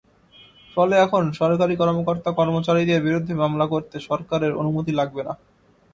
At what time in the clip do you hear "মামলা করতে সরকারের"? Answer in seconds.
3.33-4.51